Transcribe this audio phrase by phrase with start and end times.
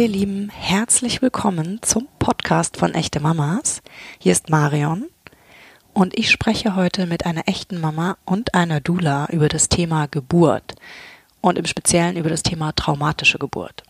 [0.00, 3.80] ihr Lieben, herzlich willkommen zum Podcast von Echte Mamas.
[4.18, 5.06] Hier ist Marion
[5.92, 10.74] und ich spreche heute mit einer echten Mama und einer Dula über das Thema Geburt
[11.40, 13.84] und im Speziellen über das Thema traumatische Geburt.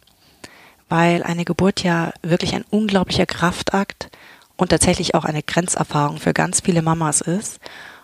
[0.90, 4.10] Weil eine Geburt ja wirklich ein unglaublicher Kraftakt
[4.58, 7.60] und tatsächlich auch eine Grenzerfahrung für ganz viele Mamas ist.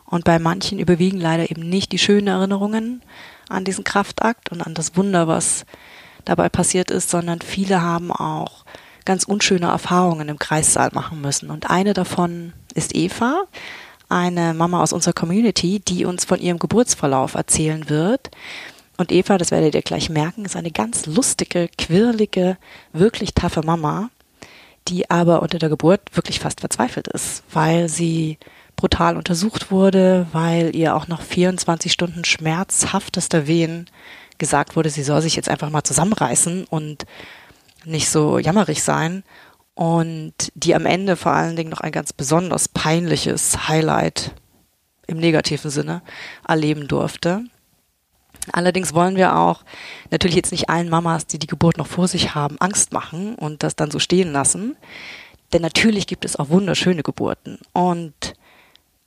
[0.07, 3.03] Und bei manchen überwiegen leider eben nicht die schönen Erinnerungen
[3.51, 5.67] an diesen Kraftakt und an das Wunder, was
[6.25, 8.65] dabei passiert ist, sondern viele haben auch
[9.05, 11.51] ganz unschöne Erfahrungen im Kreissaal machen müssen.
[11.51, 13.45] Und eine davon ist Eva,
[14.09, 18.31] eine Mama aus unserer Community, die uns von ihrem Geburtsverlauf erzählen wird.
[18.97, 22.59] Und Eva, das werdet ihr gleich merken, ist eine ganz lustige, quirlige,
[22.93, 24.11] wirklich taffe Mama,
[24.89, 28.39] die aber unter der Geburt wirklich fast verzweifelt ist, weil sie
[28.77, 33.87] brutal untersucht wurde, weil ihr auch nach 24 Stunden schmerzhaftester Wehen
[34.41, 37.07] gesagt wurde, sie soll sich jetzt einfach mal zusammenreißen und
[37.85, 39.23] nicht so jammerig sein.
[39.75, 44.35] Und die am Ende vor allen Dingen noch ein ganz besonders peinliches Highlight
[45.07, 46.03] im negativen Sinne
[46.47, 47.45] erleben durfte.
[48.53, 49.63] Allerdings wollen wir auch
[50.11, 53.63] natürlich jetzt nicht allen Mamas, die die Geburt noch vor sich haben, Angst machen und
[53.63, 54.77] das dann so stehen lassen.
[55.53, 57.59] Denn natürlich gibt es auch wunderschöne Geburten.
[57.73, 58.35] Und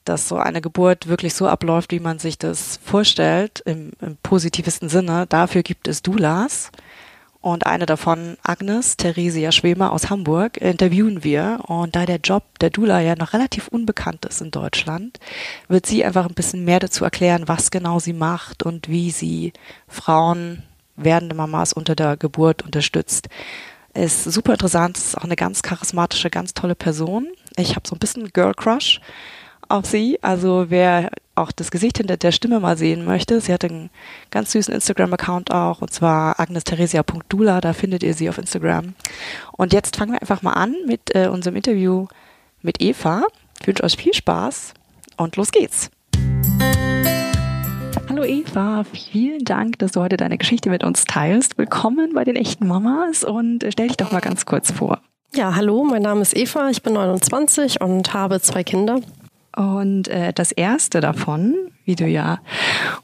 [0.06, 4.90] dass so eine Geburt wirklich so abläuft, wie man sich das vorstellt, im, im positivsten
[4.90, 5.26] Sinne.
[5.28, 6.72] Dafür gibt es Doulas.
[7.44, 11.60] Und eine davon, Agnes Theresia Schwemer aus Hamburg, interviewen wir.
[11.68, 15.20] Und da der Job der Dula ja noch relativ unbekannt ist in Deutschland,
[15.68, 19.52] wird sie einfach ein bisschen mehr dazu erklären, was genau sie macht und wie sie
[19.90, 20.64] Frauen,
[20.96, 23.28] werdende Mamas unter der Geburt unterstützt.
[23.94, 27.28] Ist super interessant, ist auch eine ganz charismatische, ganz tolle Person.
[27.58, 29.02] Ich habe so ein bisschen Girl Crush
[29.70, 30.20] auf sie.
[30.22, 33.90] Also wer auch das Gesicht hinter der Stimme mal sehen möchte, sie hat einen
[34.32, 38.94] ganz süßen Instagram-Account auch, und zwar agnestheresia.dula, da findet ihr sie auf Instagram.
[39.54, 42.08] Und jetzt fangen wir einfach mal an mit äh, unserem Interview
[42.62, 43.24] mit Eva.
[43.62, 44.74] Ich wünsche euch viel Spaß
[45.18, 45.90] und los geht's.
[48.10, 51.58] Hallo Eva, vielen Dank, dass du heute deine Geschichte mit uns teilst.
[51.58, 55.02] Willkommen bei den echten Mamas und äh, stell dich doch mal ganz kurz vor.
[55.36, 59.02] Ja, hallo, mein Name ist Eva, ich bin 29 und habe zwei Kinder.
[59.56, 61.56] Und äh, das erste davon,
[61.86, 62.40] wie du ja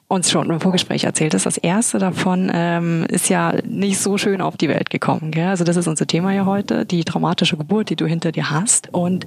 [0.08, 4.42] uns schon im Vorgespräch erzählt hast, das erste davon ähm, ist ja nicht so schön
[4.42, 5.32] auf die Welt gekommen.
[5.32, 5.48] Gell?
[5.48, 8.92] Also das ist unser Thema ja heute, die traumatische Geburt, die du hinter dir hast.
[8.94, 9.26] Und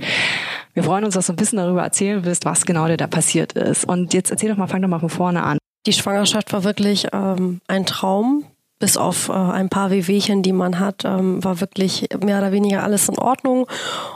[0.74, 3.52] wir freuen uns, dass du ein bisschen darüber erzählen willst, was genau dir da passiert
[3.52, 3.84] ist.
[3.84, 5.58] Und jetzt erzähl doch mal, fang doch mal von vorne an.
[5.86, 8.44] Die Schwangerschaft war wirklich ähm, ein Traum
[8.82, 12.82] bis auf äh, ein paar Wehwehchen, die man hat, ähm, war wirklich mehr oder weniger
[12.82, 13.68] alles in Ordnung.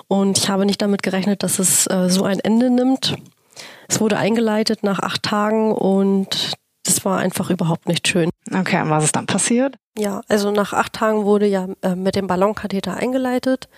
[0.09, 3.15] Und ich habe nicht damit gerechnet, dass es äh, so ein Ende nimmt.
[3.87, 6.55] Es wurde eingeleitet nach acht Tagen und
[6.85, 8.29] das war einfach überhaupt nicht schön.
[8.53, 9.77] Okay, und was ist dann passiert?
[9.97, 13.69] Ja, also nach acht Tagen wurde ja äh, mit dem Ballonkatheter eingeleitet.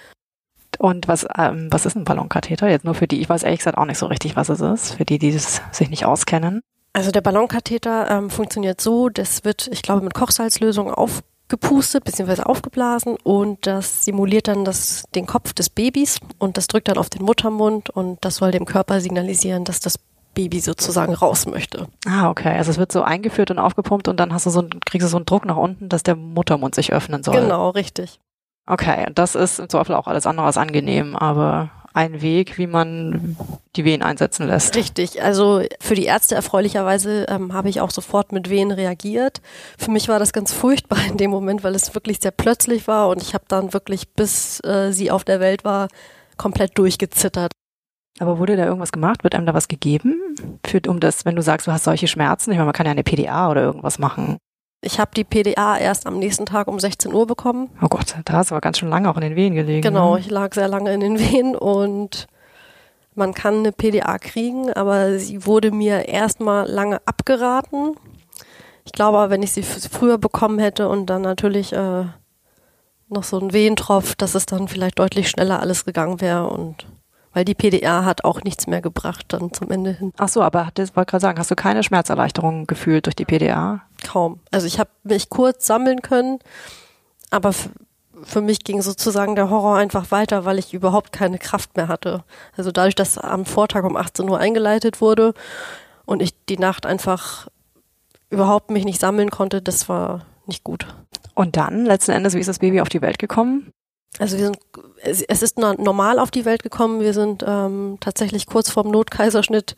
[0.79, 2.67] Und was, ähm, was ist ein Ballonkatheter?
[2.71, 4.95] Jetzt nur für die, ich weiß ehrlich gesagt auch nicht so richtig, was es ist,
[4.95, 6.63] für die, die das sich nicht auskennen.
[6.99, 12.43] Also der Ballonkatheter ähm, funktioniert so, das wird, ich glaube, mit Kochsalzlösung aufgepustet bzw.
[12.43, 17.09] aufgeblasen und das simuliert dann das, den Kopf des Babys und das drückt dann auf
[17.09, 20.01] den Muttermund und das soll dem Körper signalisieren, dass das
[20.35, 21.87] Baby sozusagen raus möchte.
[22.05, 22.57] Ah, okay.
[22.57, 25.09] Also es wird so eingeführt und aufgepumpt und dann hast du so einen, kriegst du
[25.09, 27.41] so einen Druck nach unten, dass der Muttermund sich öffnen soll.
[27.41, 28.19] Genau, richtig.
[28.67, 33.37] Okay, das ist im Zweifel auch alles andere als angenehm, aber ein Weg, wie man
[33.77, 34.77] die Wehen einsetzen lässt.
[34.77, 35.23] Richtig.
[35.23, 39.41] Also für die Ärzte erfreulicherweise ähm, habe ich auch sofort mit Wehen reagiert.
[39.77, 43.09] Für mich war das ganz furchtbar in dem Moment, weil es wirklich sehr plötzlich war
[43.09, 45.89] und ich habe dann wirklich, bis äh, sie auf der Welt war,
[46.37, 47.53] komplett durchgezittert.
[48.21, 49.23] Aber wurde da irgendwas gemacht?
[49.23, 50.59] Wird einem da was gegeben?
[50.67, 52.93] Für, um das, wenn du sagst, du hast solche Schmerzen, ich meine, man kann ja
[52.93, 54.39] eine PDA oder irgendwas machen.
[54.81, 57.71] Ich habe die PDA erst am nächsten Tag um 16 Uhr bekommen.
[57.83, 59.83] Oh Gott, da hast du aber ganz schön lange auch in den Wehen gelegen.
[59.83, 60.21] Genau, ne?
[60.21, 62.29] ich lag sehr lange in den Wehen und
[63.15, 67.97] man kann eine PDA kriegen, aber sie wurde mir erstmal lange abgeraten.
[68.85, 72.05] Ich glaube, wenn ich sie früher bekommen hätte und dann natürlich äh,
[73.09, 76.87] noch so ein Wehentropf, dass es dann vielleicht deutlich schneller alles gegangen wäre und
[77.33, 80.13] weil die PDA hat auch nichts mehr gebracht dann zum Ende hin.
[80.17, 83.83] Ach so, aber das wollte gerade sagen, hast du keine Schmerzerleichterung gefühlt durch die PDA?
[84.03, 84.41] Kaum.
[84.51, 86.39] Also ich habe mich kurz sammeln können,
[87.31, 87.53] aber
[88.23, 92.25] für mich ging sozusagen der Horror einfach weiter, weil ich überhaupt keine Kraft mehr hatte.
[92.57, 95.35] Also dadurch, dass am Vortag um 18 Uhr eingeleitet wurde
[96.05, 97.49] und ich die Nacht einfach
[98.31, 100.87] überhaupt mich nicht sammeln konnte, das war nicht gut.
[101.35, 103.73] Und dann, letzten Endes, wie ist das Baby auf die Welt gekommen?
[104.19, 104.59] Also wir sind,
[105.03, 107.01] es ist normal auf die Welt gekommen.
[107.01, 109.77] Wir sind ähm, tatsächlich kurz vorm Notkaiserschnitt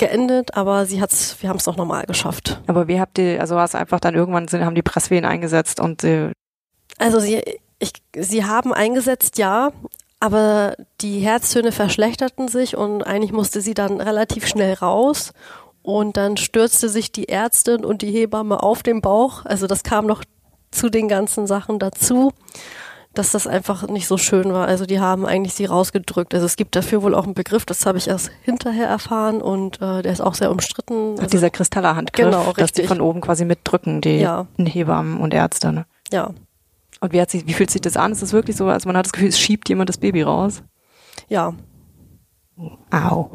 [0.00, 2.60] geendet, aber sie hat's, wir haben es noch normal geschafft.
[2.66, 6.02] Aber wie habt ihr, also hast einfach dann irgendwann sind, haben die Presswehen eingesetzt und
[6.02, 6.32] äh
[6.98, 7.42] Also sie,
[7.78, 9.70] ich, sie haben eingesetzt, ja,
[10.18, 15.32] aber die Herztöne verschlechterten sich und eigentlich musste sie dann relativ schnell raus.
[15.82, 19.46] Und dann stürzte sich die Ärztin und die Hebamme auf den Bauch.
[19.46, 20.24] Also das kam noch
[20.70, 22.32] zu den ganzen Sachen dazu,
[23.14, 24.68] dass das einfach nicht so schön war.
[24.68, 26.32] Also die haben eigentlich sie rausgedrückt.
[26.32, 29.80] Also es gibt dafür wohl auch einen Begriff, das habe ich erst hinterher erfahren und
[29.82, 31.12] äh, der ist auch sehr umstritten.
[31.18, 34.46] Also, dieser Kristallerhandgriff, genau, dass die von oben quasi mitdrücken, die Ja.
[34.58, 35.72] Hebammen und Ärzte.
[35.72, 35.86] Ne?
[36.12, 36.30] Ja,
[37.00, 38.12] Und wie, hat sich, wie fühlt sich das an?
[38.12, 40.62] Ist das wirklich so, als man hat das Gefühl, es schiebt jemand das Baby raus?
[41.28, 41.52] ja.
[42.90, 43.30] Au.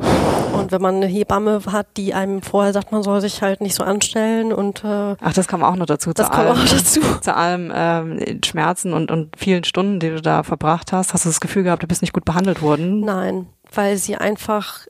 [0.53, 3.75] Und wenn man eine Hebamme hat, die einem vorher sagt, man soll sich halt nicht
[3.75, 6.13] so anstellen und äh, Ach, das kam auch noch dazu.
[6.13, 7.01] das zu kommt allem, auch dazu.
[7.21, 11.29] Zu allem ähm, Schmerzen und, und vielen Stunden, die du da verbracht hast, hast du
[11.29, 13.01] das Gefühl gehabt, du bist nicht gut behandelt worden?
[13.01, 14.87] Nein, weil sie einfach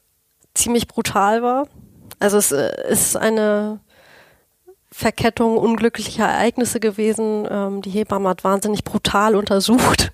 [0.54, 1.68] ziemlich brutal war.
[2.20, 3.80] Also es äh, ist eine
[4.92, 7.48] Verkettung unglücklicher Ereignisse gewesen.
[7.50, 10.12] Ähm, die Hebamme hat wahnsinnig brutal untersucht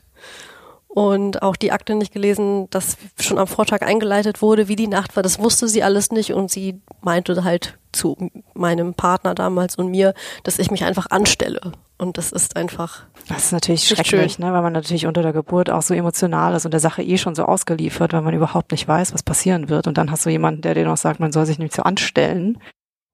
[0.94, 5.16] und auch die Akte nicht gelesen, dass schon am Vortag eingeleitet wurde, wie die Nacht
[5.16, 5.24] war.
[5.24, 8.18] Das wusste sie alles nicht und sie meinte halt zu
[8.54, 11.74] meinem Partner damals und mir, dass ich mich einfach anstelle.
[11.98, 14.46] Und das ist einfach Das ist natürlich schrecklich, schön.
[14.46, 14.54] ne?
[14.54, 17.36] weil man natürlich unter der Geburt auch so emotional ist und der Sache eh schon
[17.36, 19.88] so ausgeliefert, weil man überhaupt nicht weiß, was passieren wird.
[19.88, 22.58] Und dann hast du jemanden, der dir noch sagt, man soll sich nicht so anstellen.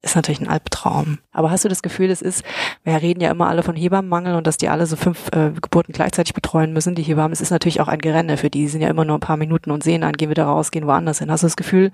[0.00, 1.18] Ist natürlich ein Albtraum.
[1.32, 2.44] Aber hast du das Gefühl, es ist,
[2.84, 5.92] wir reden ja immer alle von Hebammenmangel und dass die alle so fünf äh, Geburten
[5.92, 7.32] gleichzeitig betreuen müssen, die Hebammen.
[7.32, 8.60] Es ist natürlich auch ein Gerenne für die.
[8.60, 10.86] Die sind ja immer nur ein paar Minuten und sehen an, gehen wieder raus, gehen
[10.86, 11.32] woanders hin.
[11.32, 11.90] Hast du das Gefühl,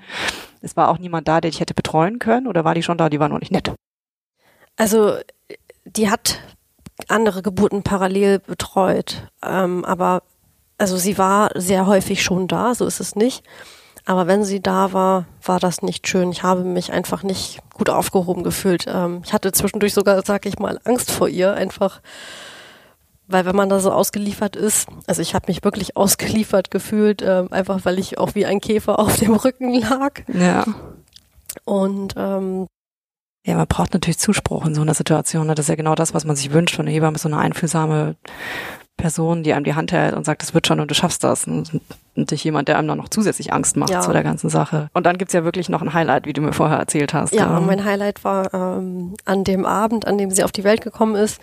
[0.60, 3.08] es war auch niemand da, der dich hätte betreuen können oder war die schon da,
[3.08, 3.72] die war noch nicht nett?
[4.76, 5.16] Also
[5.86, 6.40] die hat
[7.08, 10.22] andere Geburten parallel betreut, ähm, aber
[10.76, 13.44] also sie war sehr häufig schon da, so ist es nicht.
[14.06, 16.30] Aber wenn sie da war, war das nicht schön.
[16.30, 18.86] Ich habe mich einfach nicht gut aufgehoben gefühlt.
[18.86, 22.00] Ähm, ich hatte zwischendurch sogar, sag ich mal, Angst vor ihr, einfach
[23.26, 27.48] weil wenn man da so ausgeliefert ist, also ich habe mich wirklich ausgeliefert gefühlt, ähm,
[27.52, 30.20] einfach weil ich auch wie ein Käfer auf dem Rücken lag.
[30.28, 30.64] Ja.
[31.64, 32.66] Und ähm,
[33.46, 35.46] Ja, man braucht natürlich Zuspruch in so einer Situation.
[35.46, 35.54] ne?
[35.54, 38.16] Das ist ja genau das, was man sich wünscht von einer Hebamme, so eine einfühlsame
[38.96, 41.46] Person, die einem die Hand hält und sagt, das wird schon und du schaffst das.
[41.46, 41.80] Und,
[42.16, 44.00] nicht jemand, der einem dann noch zusätzlich Angst macht Ja.
[44.00, 44.88] zu der ganzen Sache.
[44.94, 47.34] Und dann gibt's ja wirklich noch ein Highlight, wie du mir vorher erzählt hast.
[47.34, 50.80] Ja, Ähm, mein Highlight war ähm, an dem Abend, an dem sie auf die Welt
[50.80, 51.40] gekommen ist,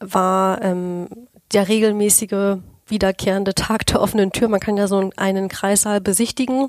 [0.00, 1.06] war ähm,
[1.52, 2.56] der regelmäßige
[2.88, 4.48] wiederkehrende Tag der offenen Tür.
[4.48, 6.68] Man kann ja so einen Kreissaal besichtigen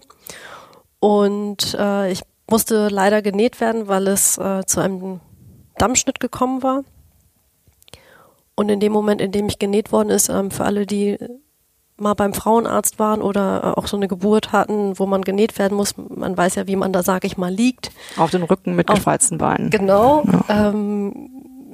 [1.00, 5.20] und äh, ich musste leider genäht werden, weil es äh, zu einem
[5.78, 6.84] Dammschnitt gekommen war.
[8.56, 11.18] Und in dem Moment, in dem ich genäht worden ist, ähm, für alle, die
[11.98, 15.78] mal beim Frauenarzt waren oder äh, auch so eine Geburt hatten, wo man genäht werden
[15.78, 17.92] muss, man weiß ja, wie man da, sag ich mal, liegt.
[18.18, 19.70] auf den Rücken mit Auf- Beinen.
[19.70, 20.24] Genau.
[20.50, 21.30] Ähm,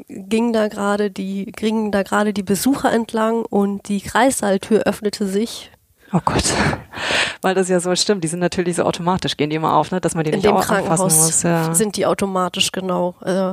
[0.08, 5.72] ging da gerade die, gingen da gerade die Besucher entlang und die Kreissaaltür öffnete sich.
[6.14, 6.44] Oh Gott.
[7.42, 8.24] Weil das ja so stimmt.
[8.24, 10.02] Die sind natürlich so automatisch, gehen die immer auf, ne?
[10.02, 11.44] dass man die In nicht dem auch anfassen Krankenhaus muss.
[11.44, 11.74] Ja.
[11.74, 13.16] sind die automatisch genau.
[13.24, 13.52] Äh,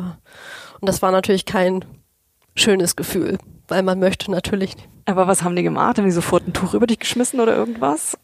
[0.81, 1.85] und das war natürlich kein
[2.59, 3.39] schönes Gefühl,
[3.69, 4.75] weil man möchte natürlich
[5.07, 5.99] Aber was haben die gemacht?
[5.99, 8.19] Haben die sofort ein Tuch über dich geschmissen oder irgendwas?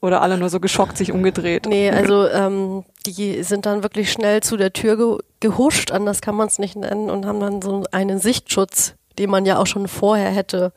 [0.00, 1.66] Oder alle nur so geschockt sich umgedreht?
[1.66, 6.36] Nee, also ähm, die sind dann wirklich schnell zu der Tür ge gehuscht, anders kann
[6.36, 9.88] man es nicht nennen, und haben dann so einen Sichtschutz, den man ja auch schon
[9.88, 10.72] vorher hätte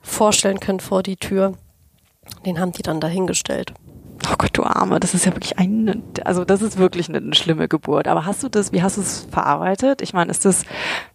[0.00, 1.52] vorstellen können vor die Tür.
[2.46, 3.74] Den haben die dann dahingestellt.
[4.30, 7.34] Oh Gott, du Arme, das ist ja wirklich eine, also das ist wirklich eine, eine
[7.34, 8.08] schlimme Geburt.
[8.08, 10.02] Aber hast du das, wie hast du es verarbeitet?
[10.02, 10.64] Ich meine, ist das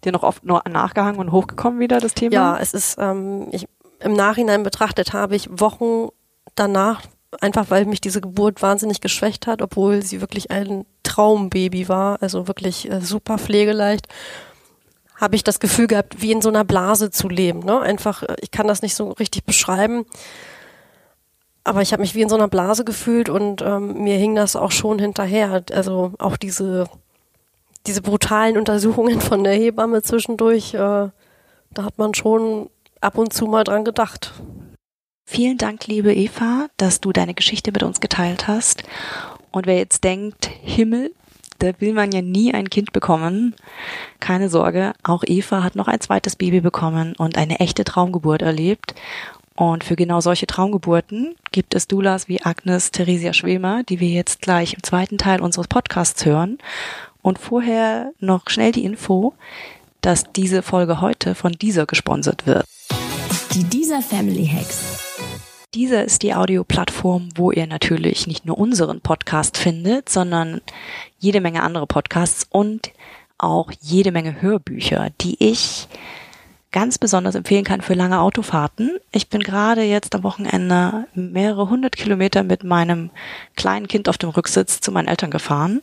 [0.04, 2.32] dir noch oft nur nachgehangen und hochgekommen wieder, das Thema?
[2.32, 3.66] Ja, es ist, ähm, ich,
[4.00, 6.08] im Nachhinein betrachtet habe ich Wochen
[6.54, 7.02] danach,
[7.40, 12.48] einfach weil mich diese Geburt wahnsinnig geschwächt hat, obwohl sie wirklich ein Traumbaby war, also
[12.48, 14.06] wirklich äh, super pflegeleicht,
[15.16, 17.60] habe ich das Gefühl gehabt, wie in so einer Blase zu leben.
[17.60, 17.80] Ne?
[17.80, 20.06] Einfach, äh, ich kann das nicht so richtig beschreiben,
[21.64, 24.56] aber ich habe mich wie in so einer Blase gefühlt und ähm, mir hing das
[24.56, 25.62] auch schon hinterher.
[25.72, 26.88] Also auch diese,
[27.86, 33.46] diese brutalen Untersuchungen von der Hebamme zwischendurch, äh, da hat man schon ab und zu
[33.46, 34.32] mal dran gedacht.
[35.24, 38.82] Vielen Dank, liebe Eva, dass du deine Geschichte mit uns geteilt hast.
[39.52, 41.12] Und wer jetzt denkt, Himmel,
[41.60, 43.54] da will man ja nie ein Kind bekommen,
[44.18, 48.94] keine Sorge, auch Eva hat noch ein zweites Baby bekommen und eine echte Traumgeburt erlebt.
[49.56, 54.40] Und für genau solche Traumgeburten gibt es Doulas wie Agnes Theresia Schwemer, die wir jetzt
[54.40, 56.58] gleich im zweiten Teil unseres Podcasts hören.
[57.22, 59.34] Und vorher noch schnell die Info,
[60.00, 62.64] dass diese Folge heute von dieser gesponsert wird.
[63.54, 65.00] Die dieser Family Hacks.
[65.74, 70.60] Dieser ist die Audioplattform, wo ihr natürlich nicht nur unseren Podcast findet, sondern
[71.18, 72.90] jede Menge andere Podcasts und
[73.38, 75.86] auch jede Menge Hörbücher, die ich
[76.72, 78.98] ganz besonders empfehlen kann für lange Autofahrten.
[79.12, 83.10] Ich bin gerade jetzt am Wochenende mehrere hundert Kilometer mit meinem
[83.56, 85.82] kleinen Kind auf dem Rücksitz zu meinen Eltern gefahren.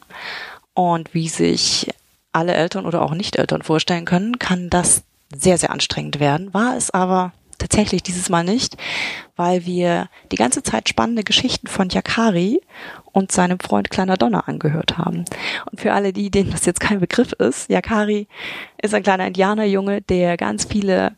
[0.74, 1.90] Und wie sich
[2.32, 5.04] alle Eltern oder auch Nicht-Eltern vorstellen können, kann das
[5.36, 6.54] sehr, sehr anstrengend werden.
[6.54, 8.78] War es aber tatsächlich dieses Mal nicht,
[9.36, 12.62] weil wir die ganze Zeit spannende Geschichten von Yakari
[13.12, 15.26] und seinem Freund Kleiner Donner angehört haben.
[15.72, 18.28] Und für alle die, denen das jetzt kein Begriff ist, Yakari
[18.82, 21.16] ist ein kleiner Indianerjunge, der ganz viele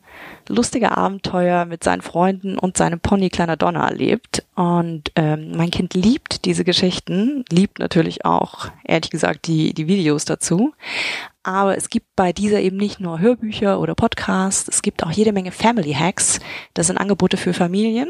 [0.50, 4.44] lustige Abenteuer mit seinen Freunden und seinem Pony Kleiner Donner erlebt.
[4.56, 10.26] Und ähm, mein Kind liebt diese Geschichten, liebt natürlich auch, ehrlich gesagt, die, die Videos
[10.26, 10.74] dazu.
[11.44, 15.32] Aber es gibt bei dieser eben nicht nur Hörbücher oder Podcasts, es gibt auch jede
[15.32, 16.40] Menge Family Hacks.
[16.74, 18.10] Das sind Angebote für Familien.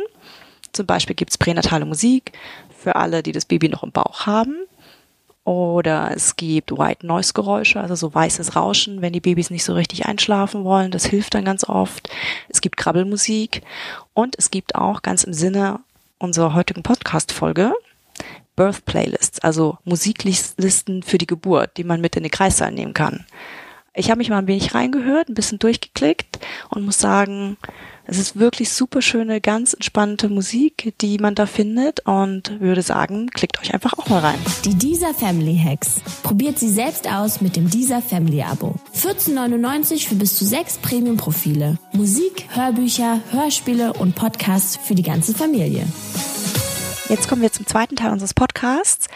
[0.72, 2.32] Zum Beispiel gibt's pränatale Musik
[2.76, 4.56] für alle, die das Baby noch im Bauch haben.
[5.50, 9.74] Oder es gibt White Noise Geräusche, also so weißes Rauschen, wenn die Babys nicht so
[9.74, 10.92] richtig einschlafen wollen.
[10.92, 12.08] Das hilft dann ganz oft.
[12.50, 13.64] Es gibt Krabbelmusik.
[14.14, 15.80] Und es gibt auch ganz im Sinne
[16.20, 17.74] unserer heutigen Podcast-Folge
[18.56, 23.26] Birth Playlists, also Musiklisten für die Geburt, die man mit in den Kreissaal nehmen kann.
[23.94, 27.58] Ich habe mich mal ein wenig reingehört, ein bisschen durchgeklickt und muss sagen,
[28.06, 33.28] es ist wirklich super schöne, ganz entspannte Musik, die man da findet und würde sagen,
[33.28, 34.40] klickt euch einfach auch mal rein.
[34.66, 36.02] Die Dieser Family Hacks.
[36.24, 38.76] Probiert sie selbst aus mit dem Dieser Family Abo.
[38.96, 41.78] 14,99 für bis zu sechs Premium-Profile.
[41.94, 45.86] Musik, Hörbücher, Hörspiele und Podcasts für die ganze Familie.
[47.10, 49.08] Jetzt kommen wir zum zweiten Teil unseres Podcasts.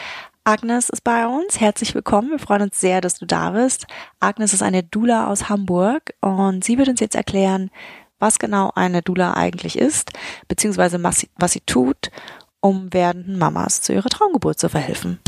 [0.45, 1.61] Agnes ist bei uns.
[1.61, 2.31] Herzlich willkommen.
[2.31, 3.87] Wir freuen uns sehr, dass du da bist.
[4.19, 7.71] Agnes ist eine Dula aus Hamburg und sie wird uns jetzt erklären,
[8.19, 10.11] was genau eine Dula eigentlich ist,
[10.49, 12.11] beziehungsweise was sie, was sie tut,
[12.59, 15.19] um werdenden Mamas zu ihrer Traumgeburt zu verhelfen.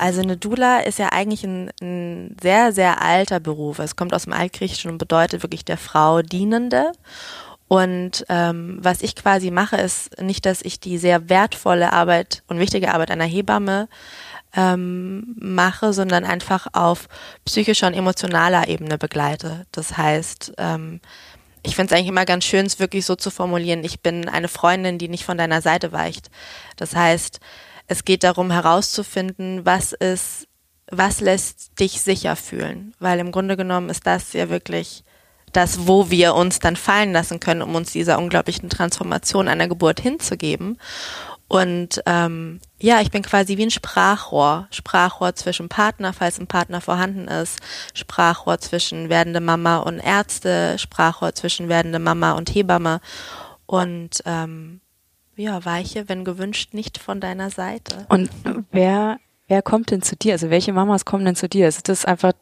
[0.00, 3.78] Also eine Dula ist ja eigentlich ein, ein, sehr, sehr alter Beruf.
[3.78, 6.90] Es kommt aus dem Altgriechischen und bedeutet wirklich der Frau Dienende.
[7.68, 12.58] Und ähm, was ich quasi mache, ist nicht, dass ich die sehr wertvolle Arbeit und
[12.58, 13.88] wichtige Arbeit einer Hebamme
[14.56, 17.08] ähm, mache, sondern einfach auf
[17.44, 19.66] psychischer und emotionaler Ebene begleite.
[19.70, 21.00] Das heißt, ähm,
[21.62, 24.48] ich finde es eigentlich immer ganz schön, es wirklich so zu formulieren, ich bin eine
[24.48, 26.30] Freundin, die nicht von deiner Seite weicht.
[26.76, 27.40] Das heißt,
[27.86, 30.46] es geht darum herauszufinden, was ist,
[30.90, 32.94] was lässt dich sicher fühlen.
[32.98, 35.04] Weil im Grunde genommen ist das ja wirklich
[35.52, 40.00] das, wo wir uns dann fallen lassen können, um uns dieser unglaublichen Transformation einer Geburt
[40.00, 40.78] hinzugeben.
[41.48, 44.68] Und ähm, ja, ich bin quasi wie ein Sprachrohr.
[44.70, 47.58] Sprachrohr zwischen Partner, falls ein Partner vorhanden ist,
[47.94, 53.00] Sprachrohr zwischen werdende Mama und Ärzte, Sprachrohr zwischen werdende Mama und Hebamme.
[53.64, 54.80] Und ähm,
[55.36, 58.06] ja, weiche, wenn gewünscht, nicht von deiner Seite.
[58.10, 58.30] Und
[58.70, 60.34] wer, wer kommt denn zu dir?
[60.34, 61.66] Also welche Mamas kommen denn zu dir?
[61.66, 62.34] Ist das einfach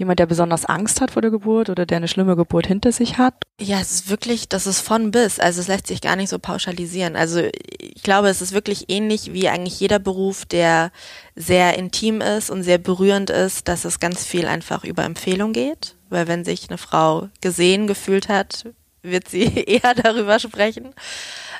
[0.00, 3.18] jemand, der besonders Angst hat vor der Geburt oder der eine schlimme Geburt hinter sich
[3.18, 3.34] hat?
[3.60, 5.38] Ja, es ist wirklich, das ist von bis.
[5.38, 7.14] Also es lässt sich gar nicht so pauschalisieren.
[7.14, 10.90] Also ich glaube, es ist wirklich ähnlich wie eigentlich jeder Beruf, der
[11.36, 15.94] sehr intim ist und sehr berührend ist, dass es ganz viel einfach über Empfehlung geht.
[16.08, 18.64] Weil wenn sich eine Frau gesehen gefühlt hat,
[19.02, 20.94] wird sie eher darüber sprechen.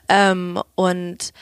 [0.09, 1.33] Ähm, und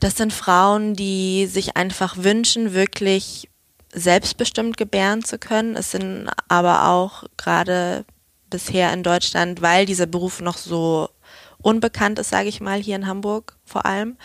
[0.00, 3.48] das sind Frauen, die sich einfach wünschen, wirklich
[3.92, 5.76] selbstbestimmt gebären zu können.
[5.76, 8.04] Es sind aber auch gerade
[8.50, 11.08] bisher in Deutschland, weil dieser Beruf noch so
[11.58, 14.16] unbekannt ist, sage ich mal, hier in Hamburg vor allem.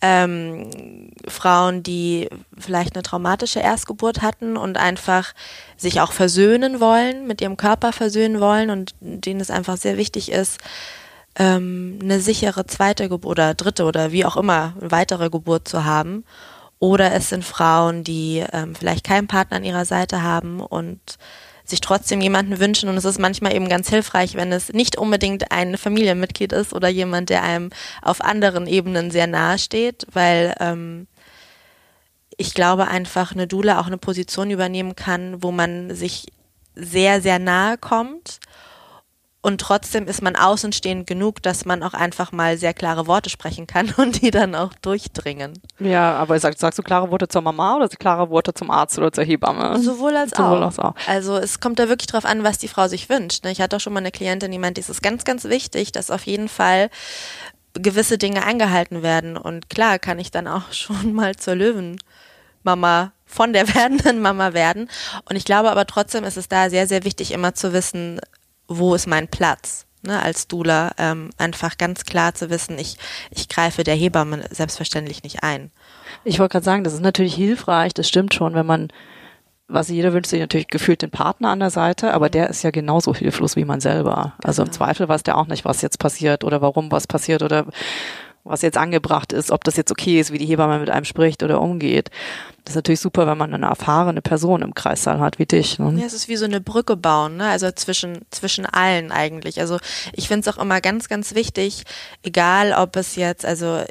[0.00, 5.32] Ähm, Frauen, die vielleicht eine traumatische Erstgeburt hatten und einfach
[5.76, 10.30] sich auch versöhnen wollen, mit ihrem Körper versöhnen wollen und denen es einfach sehr wichtig
[10.30, 10.60] ist,
[11.36, 16.24] ähm, eine sichere zweite Geburt oder dritte oder wie auch immer weitere Geburt zu haben
[16.84, 21.16] oder es sind Frauen, die ähm, vielleicht keinen Partner an ihrer Seite haben und
[21.64, 22.90] sich trotzdem jemanden wünschen.
[22.90, 26.88] Und es ist manchmal eben ganz hilfreich, wenn es nicht unbedingt ein Familienmitglied ist oder
[26.88, 27.70] jemand, der einem
[28.02, 31.06] auf anderen Ebenen sehr nahe steht, weil ähm,
[32.36, 36.26] ich glaube einfach, eine Dula auch eine Position übernehmen kann, wo man sich
[36.74, 38.40] sehr, sehr nahe kommt
[39.44, 43.66] und trotzdem ist man außenstehend genug, dass man auch einfach mal sehr klare Worte sprechen
[43.66, 45.60] kann und die dann auch durchdringen.
[45.78, 49.12] Ja, aber sagst, sagst du klare Worte zur Mama oder klare Worte zum Arzt oder
[49.12, 49.78] zur Hebamme?
[49.80, 50.78] Sowohl als Sowohl auch.
[50.78, 50.94] auch.
[51.06, 53.44] Also es kommt da wirklich drauf an, was die Frau sich wünscht.
[53.44, 53.52] Ne?
[53.52, 56.10] Ich hatte auch schon mal eine Klientin, die meinte, es ist ganz, ganz wichtig, dass
[56.10, 56.88] auf jeden Fall
[57.74, 59.36] gewisse Dinge eingehalten werden.
[59.36, 64.88] Und klar kann ich dann auch schon mal zur Löwenmama von der werdenden Mama werden.
[65.28, 68.20] Und ich glaube aber trotzdem ist es da sehr, sehr wichtig, immer zu wissen,
[68.68, 69.86] wo ist mein Platz?
[70.06, 72.98] Ne, als Dula ähm, einfach ganz klar zu wissen, ich,
[73.30, 75.70] ich greife der Hebamme selbstverständlich nicht ein.
[76.24, 78.88] Ich wollte gerade sagen, das ist natürlich hilfreich, das stimmt schon, wenn man
[79.66, 82.70] was jeder wünscht sich natürlich gefühlt den Partner an der Seite, aber der ist ja
[82.70, 84.34] genauso hilflos wie man selber.
[84.44, 84.76] Also im Genau.
[84.76, 87.64] Zweifel weiß der auch nicht, was jetzt passiert oder warum was passiert oder
[88.44, 91.42] was jetzt angebracht ist, ob das jetzt okay ist, wie die Hebamme mit einem spricht
[91.42, 92.10] oder umgeht.
[92.64, 95.78] Das ist natürlich super, wenn man eine erfahrene Person im Kreissaal hat wie dich.
[95.78, 95.94] Ne?
[95.98, 97.48] Ja, es ist wie so eine Brücke bauen, ne?
[97.48, 99.60] Also zwischen zwischen allen eigentlich.
[99.60, 99.78] Also
[100.12, 101.84] ich finde es auch immer ganz, ganz wichtig,
[102.22, 103.82] egal ob es jetzt, also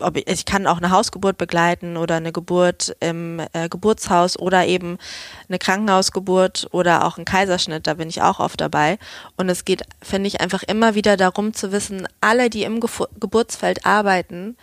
[0.00, 4.66] ob ich, ich kann auch eine Hausgeburt begleiten oder eine Geburt im äh, Geburtshaus oder
[4.66, 4.98] eben
[5.48, 8.98] eine Krankenhausgeburt oder auch ein Kaiserschnitt, da bin ich auch oft dabei.
[9.36, 13.06] Und es geht, finde ich, einfach immer wieder darum zu wissen, alle, die im Gefu
[13.20, 14.56] Geburtsfeld arbeiten,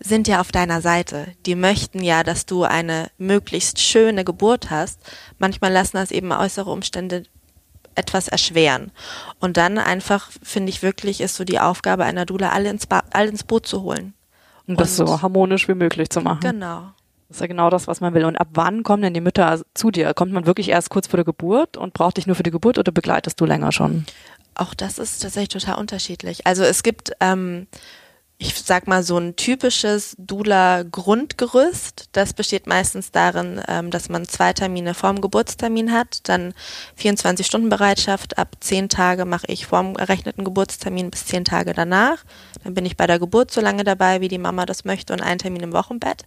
[0.00, 1.28] sind ja auf deiner Seite.
[1.46, 5.00] Die möchten ja, dass du eine möglichst schöne Geburt hast.
[5.38, 7.24] Manchmal lassen das eben äußere Umstände
[7.94, 8.90] etwas erschweren.
[9.38, 13.02] Und dann einfach, finde ich wirklich, ist so die Aufgabe einer Dula, alle ins, ba
[13.10, 14.14] alle ins Boot zu holen.
[14.72, 16.40] Und das so harmonisch wie möglich zu machen.
[16.40, 16.92] Genau.
[17.28, 18.26] Das ist ja genau das, was man will.
[18.26, 20.12] Und ab wann kommen denn die Mütter zu dir?
[20.12, 22.76] Kommt man wirklich erst kurz vor der Geburt und braucht dich nur für die Geburt
[22.76, 24.04] oder begleitest du länger schon?
[24.54, 26.46] Auch das ist tatsächlich total unterschiedlich.
[26.46, 27.68] Also es gibt, ähm,
[28.38, 32.08] ich sag mal, so ein typisches Dula-Grundgerüst.
[32.12, 36.52] Das besteht meistens darin, ähm, dass man zwei Termine vorm Geburtstermin hat, dann
[36.98, 38.38] 24-Stunden-Bereitschaft.
[38.38, 42.24] Ab zehn Tage mache ich vorm errechneten Geburtstermin bis zehn Tage danach.
[42.64, 45.20] Dann bin ich bei der Geburt so lange dabei, wie die Mama das möchte und
[45.20, 46.24] einen Termin im Wochenbett.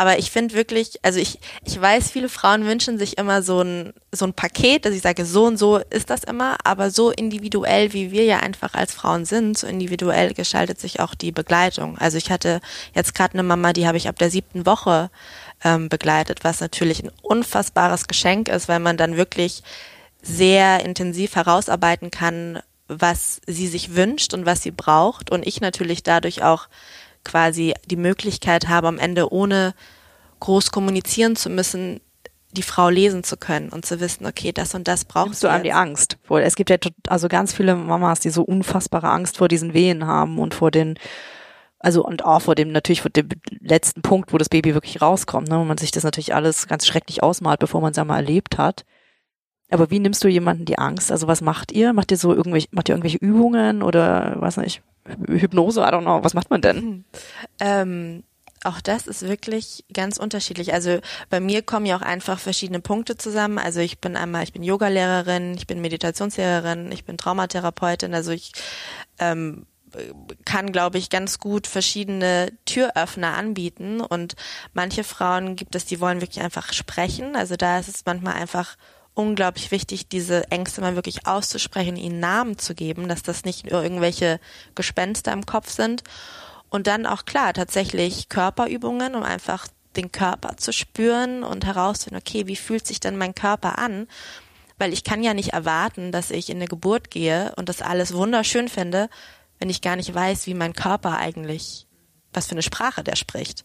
[0.00, 3.92] Aber ich finde wirklich, also ich, ich weiß, viele Frauen wünschen sich immer so ein,
[4.10, 7.92] so ein Paket, dass ich sage, so und so ist das immer, aber so individuell,
[7.92, 11.98] wie wir ja einfach als Frauen sind, so individuell gestaltet sich auch die Begleitung.
[11.98, 12.62] Also ich hatte
[12.94, 15.10] jetzt gerade eine Mama, die habe ich ab der siebten Woche
[15.62, 19.62] ähm, begleitet, was natürlich ein unfassbares Geschenk ist, weil man dann wirklich
[20.22, 26.02] sehr intensiv herausarbeiten kann, was sie sich wünscht und was sie braucht und ich natürlich
[26.02, 26.68] dadurch auch
[27.24, 29.74] quasi die Möglichkeit habe, am Ende ohne
[30.40, 32.00] groß kommunizieren zu müssen,
[32.52, 35.48] die Frau lesen zu können und zu wissen, okay, das und das brauchst Nimmst du
[35.48, 35.72] einem die.
[35.72, 36.18] Angst?
[36.28, 40.38] Es gibt ja also ganz viele Mamas, die so unfassbare Angst vor diesen Wehen haben
[40.38, 40.98] und vor den,
[41.78, 43.28] also und auch vor dem, natürlich vor dem
[43.60, 46.86] letzten Punkt, wo das Baby wirklich rauskommt, ne, wo man sich das natürlich alles ganz
[46.86, 48.84] schrecklich ausmalt, bevor man es einmal erlebt hat.
[49.70, 51.12] Aber wie nimmst du jemanden die Angst?
[51.12, 51.92] Also was macht ihr?
[51.92, 54.82] Macht ihr so irgendwelche, macht ihr irgendwelche Übungen oder weiß nicht,
[55.28, 57.04] Hypnose, I don't know, was macht man denn?
[57.58, 58.24] Ähm,
[58.62, 60.74] auch das ist wirklich ganz unterschiedlich.
[60.74, 63.58] Also bei mir kommen ja auch einfach verschiedene Punkte zusammen.
[63.58, 68.12] Also ich bin einmal, ich bin Yogalehrerin, ich bin Meditationslehrerin, ich bin Traumatherapeutin.
[68.12, 68.52] Also ich
[69.18, 69.66] ähm,
[70.44, 74.02] kann, glaube ich, ganz gut verschiedene Türöffner anbieten.
[74.02, 74.36] Und
[74.74, 77.36] manche Frauen gibt es, die wollen wirklich einfach sprechen.
[77.36, 78.76] Also da ist es manchmal einfach
[79.20, 83.82] unglaublich wichtig, diese Ängste mal wirklich auszusprechen, ihnen Namen zu geben, dass das nicht nur
[83.82, 84.40] irgendwelche
[84.74, 86.02] Gespenster im Kopf sind.
[86.68, 92.46] Und dann auch klar, tatsächlich Körperübungen, um einfach den Körper zu spüren und herauszufinden, okay,
[92.46, 94.06] wie fühlt sich denn mein Körper an?
[94.78, 98.14] Weil ich kann ja nicht erwarten, dass ich in eine Geburt gehe und das alles
[98.14, 99.10] wunderschön finde,
[99.58, 101.86] wenn ich gar nicht weiß, wie mein Körper eigentlich,
[102.32, 103.64] was für eine Sprache der spricht.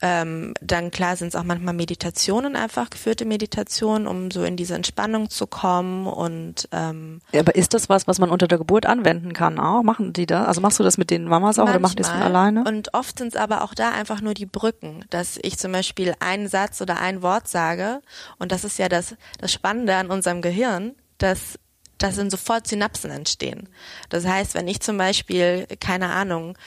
[0.00, 4.74] Ähm, dann klar sind es auch manchmal Meditationen, einfach geführte Meditationen, um so in diese
[4.74, 9.32] Entspannung zu kommen und ähm, Aber ist das was, was man unter der Geburt anwenden
[9.32, 9.82] kann auch?
[9.82, 10.44] Machen die da?
[10.44, 12.42] Also machst du das mit den Mamas auch oder machen die das von Manchmal.
[12.42, 12.64] alleine?
[12.68, 16.14] Und oft sind es aber auch da einfach nur die Brücken, dass ich zum Beispiel
[16.20, 18.00] einen Satz oder ein Wort sage.
[18.38, 21.58] Und das ist ja das, das Spannende an unserem Gehirn, dass
[21.98, 23.68] dass dann sofort Synapsen entstehen.
[24.08, 26.58] Das heißt, wenn ich zum Beispiel, keine Ahnung,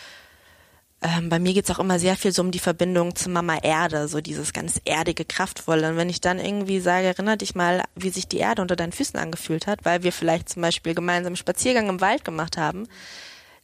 [1.05, 4.07] ähm, bei mir geht's auch immer sehr viel so um die Verbindung zu Mama Erde,
[4.07, 5.89] so dieses ganz erdige, kraftvolle.
[5.89, 8.91] Und wenn ich dann irgendwie sage, erinnere dich mal, wie sich die Erde unter deinen
[8.91, 12.87] Füßen angefühlt hat, weil wir vielleicht zum Beispiel gemeinsam einen Spaziergang im Wald gemacht haben,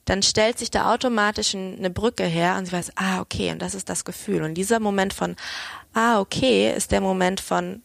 [0.06, 3.62] dann stellt sich da automatisch ein- eine Brücke her und sie weiß, ah, okay, und
[3.62, 4.42] das ist das Gefühl.
[4.42, 5.36] Und dieser Moment von,
[5.94, 7.84] ah, okay, ist der Moment von,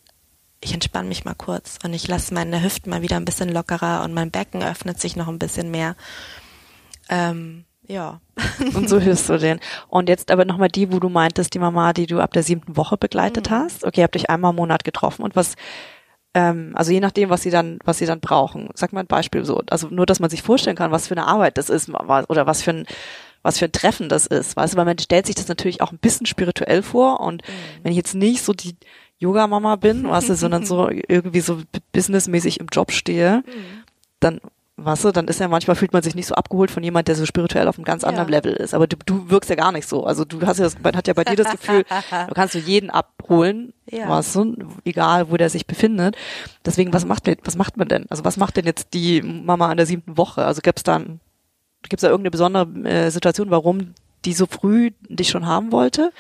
[0.61, 4.03] ich entspanne mich mal kurz und ich lasse meine Hüften mal wieder ein bisschen lockerer
[4.03, 5.95] und mein Becken öffnet sich noch ein bisschen mehr.
[7.11, 8.21] Ähm, ja.
[8.75, 9.61] Und so hilfst du denen.
[9.89, 12.77] Und jetzt aber nochmal die, wo du meintest, die Mama, die du ab der siebten
[12.77, 13.85] Woche begleitet hast.
[13.85, 15.55] Okay, habt euch einmal im Monat getroffen und was,
[16.35, 18.69] ähm, also je nachdem, was sie dann, was sie dann brauchen.
[18.75, 19.63] Sag mal ein Beispiel so.
[19.71, 22.63] Also nur, dass man sich vorstellen kann, was für eine Arbeit das ist oder was
[22.63, 22.87] für ein,
[23.43, 24.57] was für ein Treffen das ist.
[24.57, 27.43] Weißt du, weil man stellt sich das natürlich auch ein bisschen spirituell vor und
[27.83, 28.77] wenn ich jetzt nicht so die
[29.19, 33.43] Yoga-Mama bin, weißt du, sondern so irgendwie so businessmäßig im Job stehe,
[34.21, 34.41] dann,
[34.79, 37.15] weißt du, dann ist ja manchmal fühlt man sich nicht so abgeholt von jemand, der
[37.15, 38.37] so spirituell auf einem ganz anderen Ja.
[38.39, 38.75] Level ist.
[38.75, 40.05] Aber du, du wirkst ja gar nicht so.
[40.05, 41.85] Also du hast ja, das, man hat ja bei dir das Gefühl,
[42.29, 44.09] du kannst so jeden abholen, Ja.
[44.09, 46.17] weißt du, egal wo der sich befindet.
[46.65, 48.05] Deswegen, was macht, man- was macht man denn?
[48.11, 50.45] Also was macht denn jetzt die Mama an der siebten Woche?
[50.45, 51.21] Also gibt's dann,
[51.89, 53.95] gibt's da irgendeine besondere äh, Situation, warum
[54.27, 56.13] die so früh dich schon haben wollte?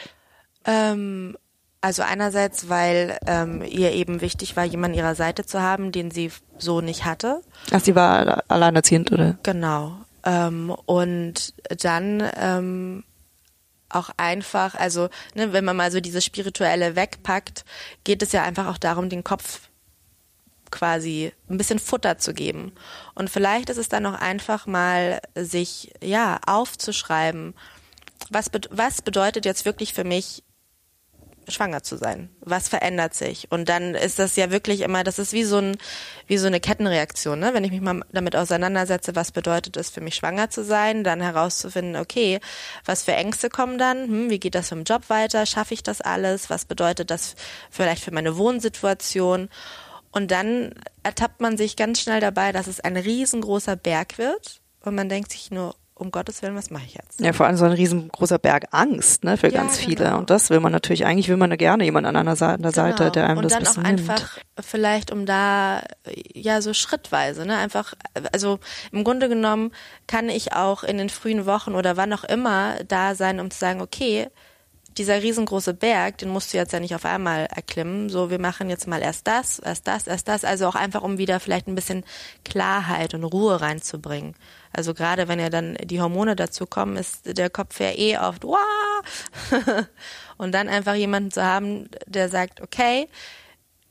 [0.65, 1.37] Ähm,
[1.81, 6.33] Also einerseits, weil ähm, ihr eben wichtig war, jemanden ihrer Seite zu haben, den sie
[6.59, 7.43] so nicht hatte.
[7.71, 9.39] Ach, sie war alleinerziehend, oder?
[9.43, 9.97] Genau.
[10.25, 13.05] Ähm, und dann ähm,
[13.89, 17.65] auch einfach, also ne, wenn man mal so dieses Spirituelle wegpackt,
[18.05, 19.69] geht es ja einfach auch darum, den Kopf
[20.71, 22.73] quasi ein bisschen Futter zu geben.
[23.15, 27.55] Und vielleicht ist es dann auch einfach mal, sich ja aufzuschreiben,
[28.31, 30.43] was, was bedeutet jetzt wirklich für mich
[31.49, 32.31] schwanger zu sein?
[32.41, 33.51] Was verändert sich?
[33.51, 35.77] Und dann ist das ja wirklich immer, das ist wie so ein,
[36.27, 37.55] wie so eine Kettenreaktion, ne?
[37.55, 41.21] Wenn ich mich mal damit auseinandersetze, was bedeutet es für mich schwanger zu sein, dann
[41.21, 42.41] herauszufinden, okay,
[42.85, 44.09] was für Ängste kommen dann?
[44.09, 45.47] Hm, wie geht das im Job weiter?
[45.47, 46.51] Schaffe ich das alles?
[46.51, 47.35] Was bedeutet das
[47.71, 49.49] vielleicht für meine Wohnsituation?
[50.11, 54.61] Und dann ertappt man sich ganz schnell dabei, dass es ein riesengroßer Berg wird.
[54.81, 57.21] Und man denkt sich nur, um Gottes Willen, was mache ich jetzt?
[57.21, 60.05] Ja, vor allem so ein riesengroßer Berg Angst, ne, für ja, ganz viele.
[60.05, 60.19] Genau.
[60.19, 63.11] Und das will man natürlich, eigentlich will man da gerne jemanden an einer Seite, genau.
[63.11, 63.89] der einem und das dann auch nimmt.
[64.11, 65.83] einfach vielleicht um da,
[66.35, 67.95] ja, so schrittweise, ne, einfach,
[68.33, 68.59] also
[68.93, 69.73] im Grunde genommen
[70.07, 73.59] kann ich auch in den frühen Wochen oder wann auch immer da sein, um zu
[73.59, 74.29] sagen, okay,
[74.99, 78.09] dieser riesengroße Berg, den musst du jetzt ja nicht auf einmal erklimmen.
[78.09, 80.45] So, wir machen jetzt mal erst das, erst das, erst das.
[80.45, 82.05] Also auch einfach, um wieder vielleicht ein bisschen
[82.45, 84.35] Klarheit und Ruhe reinzubringen.
[84.77, 88.45] Also gerade wenn ja dann die Hormone dazu kommen, ist der Kopf ja eh oft,
[88.45, 88.59] Wah!
[90.37, 93.09] und dann einfach jemanden zu haben, der sagt, okay,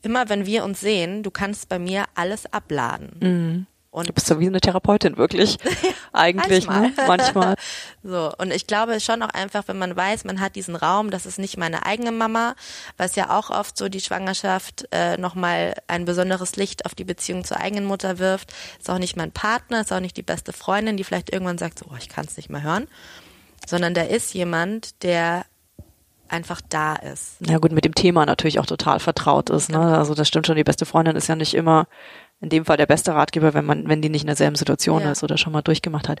[0.02, 3.16] immer wenn wir uns sehen, du kannst bei mir alles abladen.
[3.20, 3.66] Mhm.
[3.90, 5.58] Und du bist ja wie eine Therapeutin, wirklich.
[6.12, 6.80] Eigentlich, manchmal.
[6.80, 6.92] ne?
[7.06, 7.54] Manchmal.
[8.02, 8.32] so.
[8.36, 11.38] Und ich glaube schon auch einfach, wenn man weiß, man hat diesen Raum, das ist
[11.38, 12.54] nicht meine eigene Mama,
[12.96, 17.44] was ja auch oft so die Schwangerschaft äh, nochmal ein besonderes Licht auf die Beziehung
[17.44, 18.52] zur eigenen Mutter wirft.
[18.78, 21.78] Ist auch nicht mein Partner, ist auch nicht die beste Freundin, die vielleicht irgendwann sagt,
[21.78, 22.88] so, oh, ich kann es nicht mehr hören.
[23.66, 25.46] Sondern da ist jemand, der
[26.28, 27.36] einfach da ist.
[27.40, 29.70] Ja gut, mit dem Thema natürlich auch total vertraut ist.
[29.70, 29.78] Ne?
[29.78, 29.96] Genau.
[29.96, 31.86] Also das stimmt schon, die beste Freundin ist ja nicht immer
[32.40, 35.12] in dem Fall der beste Ratgeber, wenn man, wenn die nicht in derselben Situation ja.
[35.12, 36.20] ist oder schon mal durchgemacht hat.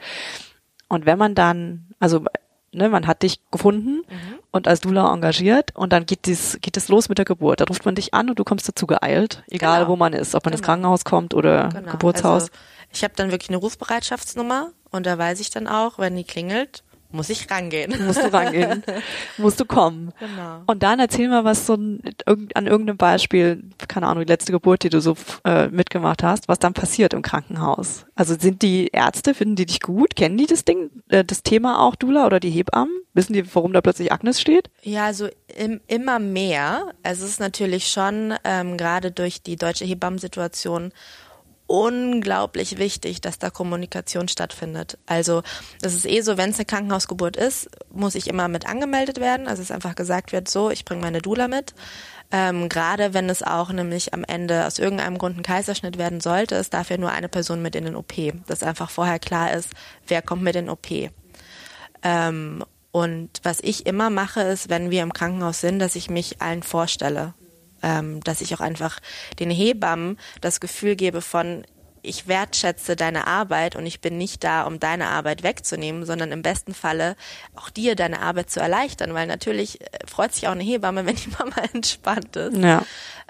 [0.88, 2.24] Und wenn man dann, also
[2.72, 4.38] ne, man hat dich gefunden mhm.
[4.52, 7.60] und als Dula engagiert und dann geht dies, geht es los mit der Geburt.
[7.60, 9.90] Da ruft man dich an und du kommst dazu geeilt, egal genau.
[9.90, 10.58] wo man ist, ob man genau.
[10.58, 11.92] ins Krankenhaus kommt oder genau.
[11.92, 12.44] Geburtshaus.
[12.44, 12.52] Also,
[12.92, 16.84] ich habe dann wirklich eine Rufbereitschaftsnummer und da weiß ich dann auch, wenn die klingelt,
[17.16, 17.94] muss ich rangehen.
[18.06, 18.84] Musst du rangehen.
[19.38, 20.12] musst du kommen.
[20.20, 20.62] Genau.
[20.66, 24.82] Und dann erzähl mal was so ein, an irgendeinem Beispiel, keine Ahnung, die letzte Geburt,
[24.82, 28.06] die du so äh, mitgemacht hast, was dann passiert im Krankenhaus.
[28.14, 30.14] Also sind die Ärzte, finden die dich gut?
[30.14, 32.94] Kennen die das Ding, äh, das Thema auch, Dula oder die Hebammen?
[33.14, 34.70] Wissen die, warum da plötzlich Agnes steht?
[34.82, 36.92] Ja, also im, immer mehr.
[37.02, 40.92] Also es ist natürlich schon ähm, gerade durch die deutsche Hebammensituation
[41.66, 44.98] unglaublich wichtig, dass da Kommunikation stattfindet.
[45.06, 45.42] Also
[45.80, 49.48] das ist eh so, wenn es eine Krankenhausgeburt ist, muss ich immer mit angemeldet werden.
[49.48, 51.74] Also es einfach gesagt wird, so, ich bringe meine Dula mit.
[52.32, 56.56] Ähm, Gerade wenn es auch nämlich am Ende aus irgendeinem Grund ein Kaiserschnitt werden sollte,
[56.56, 58.14] es darf ja nur eine Person mit in den OP.
[58.46, 59.70] Dass einfach vorher klar ist,
[60.06, 61.10] wer kommt mit in den OP.
[62.02, 66.40] Ähm, und was ich immer mache, ist, wenn wir im Krankenhaus sind, dass ich mich
[66.40, 67.34] allen vorstelle
[67.82, 69.00] ähm, dass ich auch einfach
[69.38, 71.64] den Hebammen das Gefühl gebe von,
[72.06, 76.42] ich wertschätze deine Arbeit und ich bin nicht da, um deine Arbeit wegzunehmen, sondern im
[76.42, 77.16] besten Falle
[77.54, 81.16] auch dir deine Arbeit zu erleichtern, weil natürlich äh, freut sich auch eine Hebamme, wenn
[81.16, 82.56] die Mama entspannt ist.
[82.56, 82.82] Ja.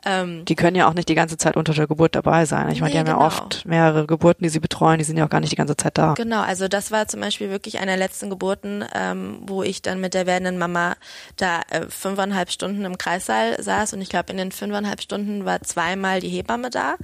[0.05, 2.71] Ähm, die können ja auch nicht die ganze Zeit unter der Geburt dabei sein.
[2.71, 3.21] Ich meine, die haben genau.
[3.21, 5.77] ja oft mehrere Geburten, die sie betreuen, die sind ja auch gar nicht die ganze
[5.77, 6.15] Zeit da.
[6.15, 10.01] Genau, also das war zum Beispiel wirklich eine der letzten Geburten, ähm, wo ich dann
[10.01, 10.95] mit der werdenden Mama
[11.37, 15.63] da äh, fünfeinhalb Stunden im Kreissaal saß und ich glaube, in den fünfeinhalb Stunden war
[15.63, 16.97] zweimal die Hebamme da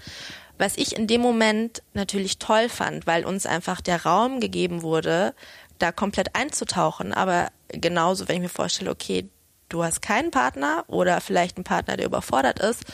[0.62, 5.34] was ich in dem Moment natürlich toll fand, weil uns einfach der Raum gegeben wurde,
[5.80, 7.12] da komplett einzutauchen.
[7.12, 9.28] Aber genauso, wenn ich mir vorstelle, okay,
[9.68, 12.84] du hast keinen Partner oder vielleicht einen Partner, der überfordert ist,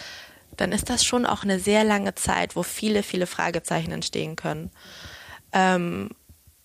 [0.56, 4.70] dann ist das schon auch eine sehr lange Zeit, wo viele, viele Fragezeichen entstehen können.
[5.52, 6.08] Ähm,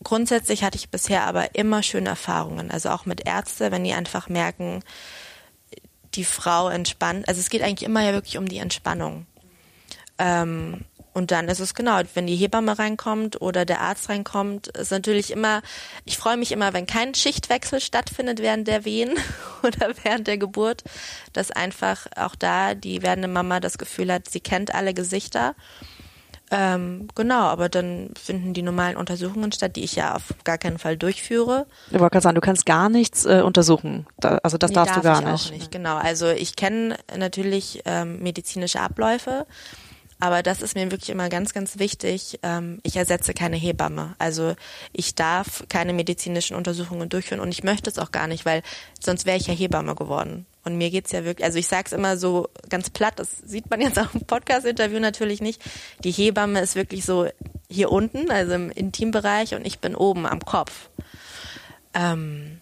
[0.04, 4.30] grundsätzlich hatte ich bisher aber immer schöne Erfahrungen, also auch mit Ärzte, wenn die einfach
[4.30, 4.84] merken,
[6.16, 7.28] die Frau entspannt.
[7.28, 9.26] Also es geht eigentlich immer ja wirklich um die Entspannung.
[10.18, 14.92] Ähm, und dann ist es genau, wenn die Hebamme reinkommt oder der Arzt reinkommt, ist
[14.92, 15.62] natürlich immer,
[16.06, 19.12] ich freue mich immer, wenn kein Schichtwechsel stattfindet während der Wehen
[19.64, 20.84] oder während der Geburt,
[21.32, 25.56] dass einfach auch da die werdende Mama das Gefühl hat, sie kennt alle Gesichter.
[26.52, 30.78] Ähm, genau, aber dann finden die normalen Untersuchungen statt, die ich ja auf gar keinen
[30.78, 31.66] Fall durchführe.
[31.88, 34.06] Ich wollte gerade sagen, du kannst gar nichts äh, untersuchen.
[34.20, 35.46] Da, also das nee, darfst darf du gar ich nicht.
[35.48, 35.72] Auch nicht.
[35.72, 39.48] Genau, also ich kenne natürlich ähm, medizinische Abläufe
[40.24, 42.40] Aber das ist mir wirklich immer ganz, ganz wichtig.
[42.44, 44.16] Ähm, ich ersetze keine Hebamme.
[44.20, 44.56] Also
[44.94, 48.64] ich darf keine medizinischen Untersuchungen durchführen und ich möchte es auch gar nicht, weil
[49.02, 50.46] sonst wäre ich ja Hebamme geworden.
[50.64, 53.70] Und mir geht's ja wirklich, also ich sage es immer so ganz platt, das sieht
[53.70, 55.62] man jetzt auch im Podcast-Interview natürlich nicht.
[56.06, 57.28] Die Hebamme ist wirklich so
[57.70, 60.90] hier unten, also im Intimbereich und ich bin oben am Kopf.
[61.94, 62.62] Ähm,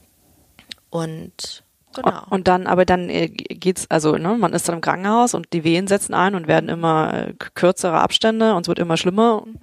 [0.90, 1.64] und
[1.96, 2.24] Genau.
[2.30, 5.64] Und dann, aber dann äh, geht's, also ne, man ist dann im Krankenhaus und die
[5.64, 9.44] Wehen setzen ein und werden immer äh, kürzere Abstände und es wird immer schlimmer.
[9.46, 9.60] Mhm.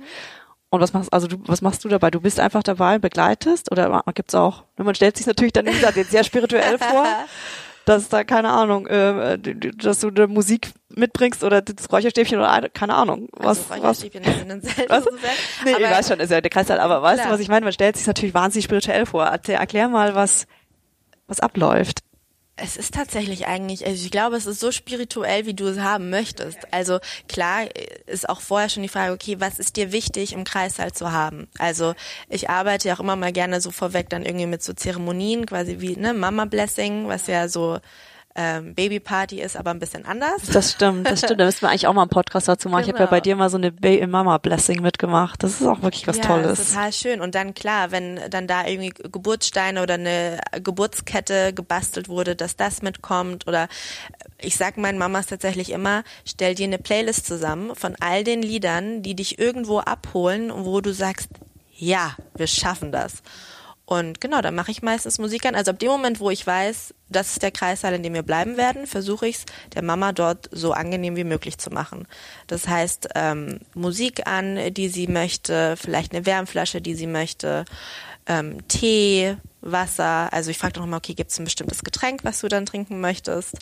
[0.71, 2.11] Und was machst, also du, was machst du dabei?
[2.11, 4.65] Du bist einfach dabei, begleitest oder gibt's auch?
[4.77, 7.07] Ne, man stellt sich natürlich dann wie gesagt jetzt sehr spirituell vor,
[7.87, 12.95] dass da keine Ahnung, äh, dass du eine Musik mitbringst oder das Räucherstäbchen oder keine
[12.95, 13.29] Ahnung.
[13.33, 15.07] Was, also Räucherstäbchen was, sind selten was?
[15.65, 17.49] Nee, aber, ich weiß schon, ist ja der Kreis halt, aber weißt du, was ich
[17.49, 17.65] meine?
[17.65, 19.25] Man stellt sich natürlich wahnsinnig spirituell vor.
[19.25, 20.47] Erklär, erklär mal, was
[21.29, 22.01] was abläuft.
[22.61, 26.11] Es ist tatsächlich eigentlich, also ich glaube, es ist so spirituell, wie du es haben
[26.11, 26.59] möchtest.
[26.73, 27.69] Also klar
[28.07, 31.47] ist auch vorher schon die Frage, okay, was ist dir wichtig im Kreißsaal zu haben?
[31.59, 31.95] Also
[32.29, 35.77] ich arbeite ja auch immer mal gerne so vorweg dann irgendwie mit so Zeremonien, quasi
[35.79, 37.79] wie ne Mama Blessing, was ja so
[38.41, 40.43] ähm, Babyparty ist, aber ein bisschen anders.
[40.53, 41.41] Das stimmt, das stimmt.
[41.41, 42.83] Da müssen wir eigentlich auch mal einen Podcast dazu machen.
[42.83, 42.95] Genau.
[42.95, 45.43] Ich habe ja bei dir mal so eine Baby Mama Blessing mitgemacht.
[45.43, 46.61] Das ist auch wirklich was ja, Tolles.
[46.61, 47.21] Ist total schön.
[47.21, 52.81] Und dann klar, wenn dann da irgendwie Geburtssteine oder eine Geburtskette gebastelt wurde, dass das
[52.81, 53.67] mitkommt oder
[54.41, 59.03] ich sag meinen Mamas tatsächlich immer, stell dir eine Playlist zusammen von all den Liedern,
[59.03, 61.29] die dich irgendwo abholen und wo du sagst,
[61.75, 63.15] ja, wir schaffen das.
[63.89, 65.55] Und genau, da mache ich meistens Musik an.
[65.55, 68.59] Also ab dem Moment, wo ich weiß, das ist der Kreissaal, in dem wir bleiben
[68.59, 72.07] werden, versuche ich es der Mama dort so angenehm wie möglich zu machen.
[72.49, 77.65] Das heißt, ähm, Musik an, die sie möchte, vielleicht eine Wärmflasche, die sie möchte,
[78.27, 80.31] ähm, Tee, Wasser.
[80.35, 83.01] Also ich frage doch mal, okay, gibt es ein bestimmtes Getränk, was du dann trinken
[83.01, 83.55] möchtest?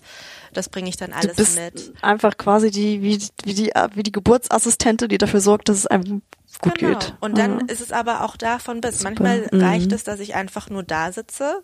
[0.52, 1.92] Das bringe ich dann alles du bist mit.
[2.02, 6.22] Einfach quasi die wie, wie die wie die Geburtsassistentin, die dafür sorgt, dass es einem
[6.60, 6.98] gut genau.
[6.98, 7.14] geht.
[7.20, 7.66] Und dann ja.
[7.68, 8.98] ist es aber auch davon bis.
[8.98, 9.10] Super.
[9.10, 9.60] Manchmal mhm.
[9.60, 11.62] reicht es, dass ich einfach nur da sitze.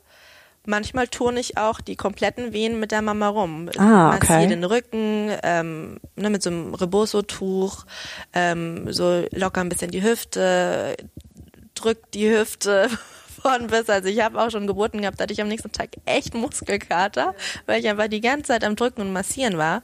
[0.64, 3.68] Manchmal turne ich auch die kompletten Wehen mit der Mama rum.
[3.78, 4.18] Ah, okay.
[4.20, 7.84] Massiere den Rücken, ähm, ne, mit so einem Reboso-Tuch,
[8.32, 10.96] ähm, so locker ein bisschen die Hüfte,
[11.74, 12.88] drückt die Hüfte
[13.42, 13.90] von bis.
[13.90, 17.34] Also ich habe auch schon Geburten gehabt, da hatte ich am nächsten Tag echt Muskelkater,
[17.66, 19.82] weil ich einfach die ganze Zeit am Drücken und Massieren war.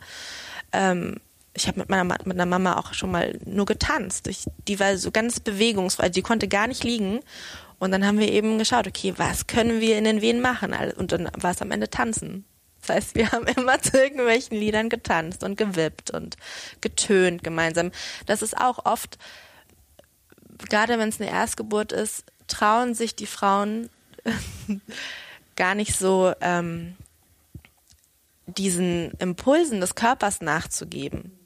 [0.72, 1.16] Ähm,
[1.58, 4.28] ich habe mit meiner mit meiner Mama auch schon mal nur getanzt.
[4.28, 7.20] Ich, die war so ganz bewegungsfrei, die konnte gar nicht liegen.
[7.78, 10.74] Und dann haben wir eben geschaut, okay, was können wir in den Wehen machen?
[10.96, 12.44] Und dann war es am Ende tanzen.
[12.80, 16.36] Das heißt, wir haben immer zu irgendwelchen Liedern getanzt und gewippt und
[16.80, 17.90] getönt gemeinsam.
[18.26, 19.18] Das ist auch oft,
[20.68, 23.90] gerade wenn es eine Erstgeburt ist, trauen sich die Frauen
[25.56, 26.96] gar nicht so ähm,
[28.46, 31.38] diesen Impulsen des Körpers nachzugeben.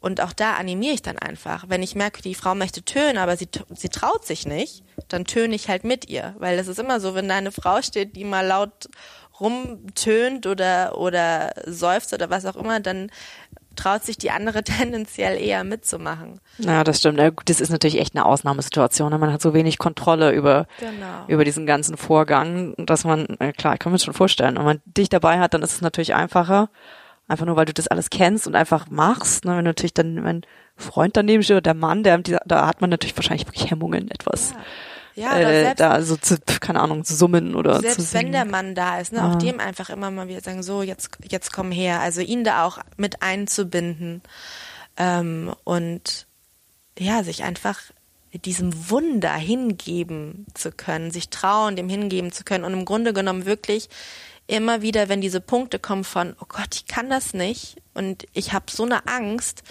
[0.00, 1.64] Und auch da animiere ich dann einfach.
[1.68, 5.54] Wenn ich merke, die Frau möchte tönen, aber sie, sie traut sich nicht, dann töne
[5.54, 6.36] ich halt mit ihr.
[6.38, 8.88] Weil das ist immer so, wenn da eine Frau steht, die mal laut
[9.40, 13.10] rumtönt oder, oder seufzt oder was auch immer, dann
[13.78, 16.40] traut sich die andere tendenziell eher mitzumachen.
[16.58, 17.20] Ja, das stimmt.
[17.46, 19.10] Das ist natürlich echt eine Ausnahmesituation.
[19.10, 19.18] Ne?
[19.18, 21.24] Man hat so wenig Kontrolle über, genau.
[21.28, 24.80] über diesen ganzen Vorgang, dass man, klar, ich kann mir das schon vorstellen, wenn man
[24.84, 26.68] dich dabei hat, dann ist es natürlich einfacher.
[27.28, 29.44] Einfach nur, weil du das alles kennst und einfach machst.
[29.44, 29.56] Ne?
[29.56, 30.42] Wenn natürlich dann mein
[30.76, 34.52] Freund daneben steht oder der Mann, der, da hat man natürlich wahrscheinlich wirklich Hemmungen etwas.
[34.52, 34.58] Ja.
[35.14, 38.26] Ja, äh, selbst, da so zu, keine Ahnung, zu summen oder selbst zu singen.
[38.26, 39.28] wenn der Mann da ist, ne, ja.
[39.28, 42.00] auch dem einfach immer mal wieder sagen, so, jetzt, jetzt komm her.
[42.00, 44.22] Also ihn da auch mit einzubinden.
[44.96, 46.28] Ähm, und
[46.96, 47.80] ja, sich einfach
[48.32, 53.46] diesem Wunder hingeben zu können, sich trauen, dem hingeben zu können und im Grunde genommen
[53.46, 53.88] wirklich
[54.48, 58.52] immer wieder, wenn diese Punkte kommen von, oh Gott, ich kann das nicht und ich
[58.52, 59.62] habe so eine Angst,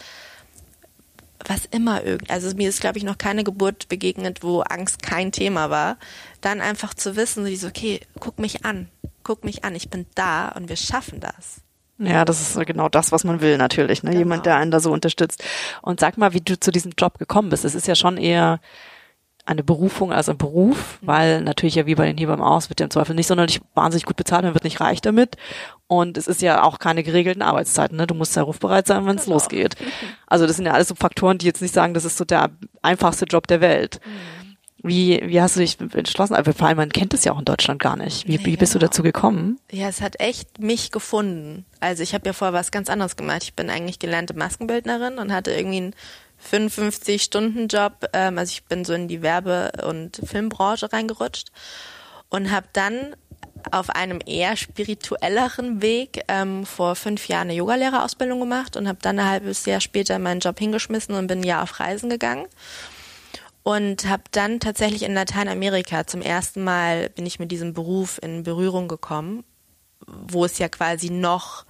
[1.46, 5.32] was immer irgend, also mir ist, glaube ich, noch keine Geburt begegnet, wo Angst kein
[5.32, 5.98] Thema war,
[6.42, 8.88] dann einfach zu wissen, so, okay, guck mich an,
[9.24, 11.62] guck mich an, ich bin da und wir schaffen das.
[12.00, 14.12] Ja, das ist genau das, was man will, natürlich, ne?
[14.12, 14.20] Genau.
[14.20, 15.44] Jemand, der einen da so unterstützt.
[15.82, 17.66] Und sag mal, wie du zu diesem Job gekommen bist.
[17.66, 18.60] Es ist ja schon eher,
[19.48, 21.08] eine Berufung als ein Beruf, mhm.
[21.08, 24.06] weil natürlich ja wie bei den Hebammen aus wird ja im Zweifel nicht sonderlich wahnsinnig
[24.06, 25.38] gut bezahlt, man wird nicht reich damit.
[25.88, 28.08] Und es ist ja auch keine geregelten Arbeitszeiten, ne?
[28.08, 29.36] Du musst ja rufbereit sein, wenn es genau.
[29.36, 29.76] losgeht.
[30.30, 32.50] Also das sind ja alles so Faktoren, die jetzt nicht sagen, das ist so der
[32.82, 34.02] einfachste Job der Welt.
[34.06, 34.48] Mhm.
[34.84, 36.36] Wie, wie hast du dich entschlossen?
[36.36, 38.28] Aber vor allem, man kennt es ja auch in Deutschland gar nicht.
[38.28, 39.58] Wie, wie bist du dazu gekommen?
[39.72, 41.66] Ja, es hat echt mich gefunden.
[41.80, 43.44] Also ich habe ja vorher was ganz anderes gemacht.
[43.44, 45.96] Ich bin eigentlich gelernte Maskenbildnerin und hatte irgendwie ein
[46.52, 48.10] 55-Stunden-Job.
[48.14, 51.50] Ähm, also ich bin so in die Werbe- und Filmbranche reingerutscht
[52.30, 53.16] und habe dann
[53.72, 59.20] auf einem eher spirituelleren Weg ähm, vor fünf Jahren eine Yogalehrerausbildung gemacht und habe dann
[59.20, 62.48] ein halbes Jahr später meinen Job hingeschmissen und bin ein Jahr auf Reisen gegangen.
[63.64, 68.44] Und habe dann tatsächlich in Lateinamerika zum ersten Mal bin ich mit diesem Beruf in
[68.44, 69.44] Berührung gekommen,
[70.06, 71.66] wo es ja quasi noch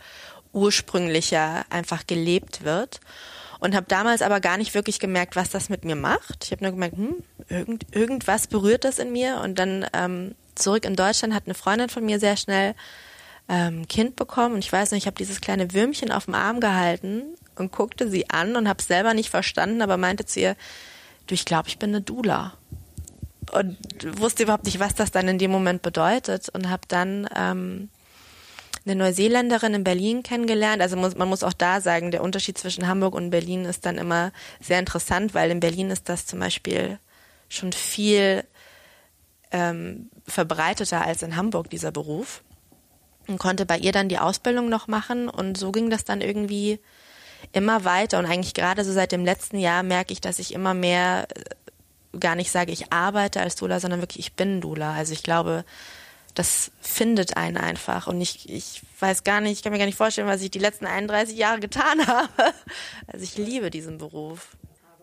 [0.53, 2.99] ursprünglicher einfach gelebt wird
[3.59, 6.45] und habe damals aber gar nicht wirklich gemerkt, was das mit mir macht.
[6.45, 7.15] Ich habe nur gemerkt, hm,
[7.49, 9.41] irgend, irgendwas berührt das in mir.
[9.43, 12.75] Und dann ähm, zurück in Deutschland hat eine Freundin von mir sehr schnell
[13.49, 14.55] ähm, Kind bekommen.
[14.55, 17.23] Und ich weiß nicht, ich habe dieses kleine Würmchen auf dem Arm gehalten
[17.55, 20.55] und guckte sie an und habe es selber nicht verstanden, aber meinte zu ihr,
[21.27, 22.53] du, ich glaube, ich bin eine Dula.
[23.53, 23.77] Und
[24.19, 27.89] wusste überhaupt nicht, was das dann in dem Moment bedeutet und habe dann ähm,
[28.87, 30.81] eine Neuseeländerin in Berlin kennengelernt.
[30.81, 33.97] Also muss, man muss auch da sagen, der Unterschied zwischen Hamburg und Berlin ist dann
[33.97, 36.99] immer sehr interessant, weil in Berlin ist das zum Beispiel
[37.49, 38.43] schon viel
[39.51, 42.43] ähm, verbreiteter als in Hamburg, dieser Beruf.
[43.27, 46.79] Und konnte bei ihr dann die Ausbildung noch machen und so ging das dann irgendwie
[47.51, 48.19] immer weiter.
[48.19, 52.19] Und eigentlich gerade so seit dem letzten Jahr merke ich, dass ich immer mehr äh,
[52.19, 54.93] gar nicht sage, ich arbeite als Dula, sondern wirklich, ich bin Dula.
[54.93, 55.65] Also ich glaube,
[56.37, 58.05] das findet einen einfach.
[58.05, 60.59] Und ich, ich weiß gar nicht, ich kann mir gar nicht vorstellen, was ich die
[60.59, 62.29] letzten 31 Jahre getan habe.
[63.07, 64.55] Also ich liebe diesen Beruf.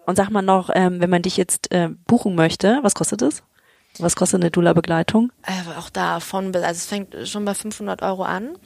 [0.07, 3.42] Und sag mal noch, ähm, wenn man dich jetzt äh, buchen möchte, was kostet es?
[3.99, 5.33] Was kostet eine Dula-Begleitung?
[5.42, 8.57] Äh, auch da von, also es fängt schon bei 500 Euro an.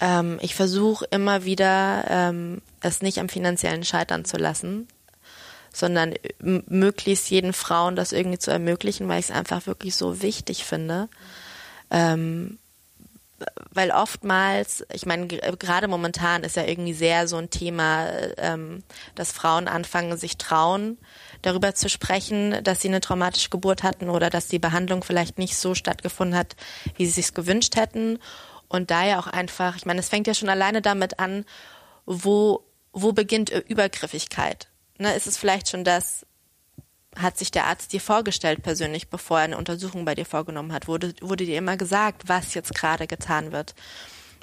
[0.00, 4.88] Ähm, ich versuche immer wieder, ähm, es nicht am finanziellen Scheitern zu lassen,
[5.72, 10.64] sondern möglichst jeden Frauen das irgendwie zu ermöglichen, weil ich es einfach wirklich so wichtig
[10.64, 11.08] finde.
[11.90, 12.58] Ähm,
[13.72, 18.82] weil oftmals, ich meine, gerade momentan ist ja irgendwie sehr so ein Thema, ähm,
[19.14, 20.98] dass Frauen anfangen, sich trauen,
[21.42, 25.56] darüber zu sprechen, dass sie eine traumatische Geburt hatten oder dass die Behandlung vielleicht nicht
[25.56, 26.56] so stattgefunden hat,
[26.96, 28.18] wie sie sich gewünscht hätten.
[28.68, 31.44] Und da ja auch einfach, ich meine, es fängt ja schon alleine damit an,
[32.06, 34.68] wo, wo beginnt Übergriffigkeit?
[34.98, 36.26] Ne, ist es vielleicht schon das,
[37.16, 40.86] hat sich der Arzt dir vorgestellt persönlich, bevor er eine Untersuchung bei dir vorgenommen hat?
[40.88, 43.74] Wurde, wurde dir immer gesagt, was jetzt gerade getan wird?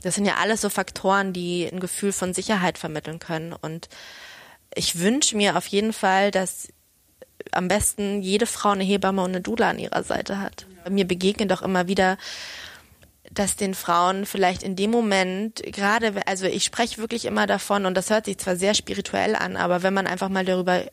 [0.03, 3.53] Das sind ja alles so Faktoren, die ein Gefühl von Sicherheit vermitteln können.
[3.53, 3.89] Und
[4.75, 6.67] ich wünsche mir auf jeden Fall, dass
[7.51, 10.67] am besten jede Frau eine Hebamme und eine Dula an ihrer Seite hat.
[10.83, 10.91] Ja.
[10.91, 12.17] Mir begegnet doch immer wieder,
[13.31, 17.95] dass den Frauen vielleicht in dem Moment gerade, also ich spreche wirklich immer davon und
[17.95, 20.83] das hört sich zwar sehr spirituell an, aber wenn man einfach mal darüber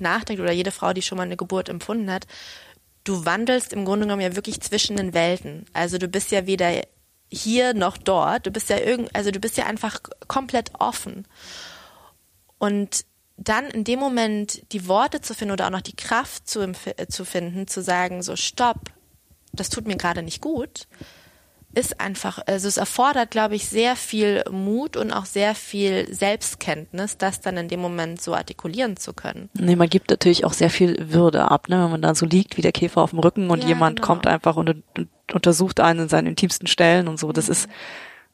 [0.00, 2.26] nachdenkt oder jede Frau, die schon mal eine Geburt empfunden hat,
[3.04, 5.66] du wandelst im Grunde genommen ja wirklich zwischen den Welten.
[5.72, 6.82] Also du bist ja weder
[7.30, 8.46] hier noch dort.
[8.46, 11.26] Du bist ja irgend, also du bist ja einfach komplett offen.
[12.58, 13.04] Und
[13.36, 16.72] dann in dem Moment die Worte zu finden oder auch noch die Kraft zu,
[17.08, 18.90] zu finden, zu sagen, so stopp,
[19.52, 20.88] das tut mir gerade nicht gut,
[21.78, 27.18] ist einfach, also es erfordert, glaube ich, sehr viel Mut und auch sehr viel Selbstkenntnis,
[27.18, 29.48] das dann in dem Moment so artikulieren zu können.
[29.54, 31.84] Nee, man gibt natürlich auch sehr viel Würde ab, ne?
[31.84, 34.06] wenn man da so liegt wie der Käfer auf dem Rücken und ja, jemand genau.
[34.08, 37.30] kommt einfach und, und, untersucht einen in seinen intimsten Stellen und so.
[37.30, 37.68] Das ist,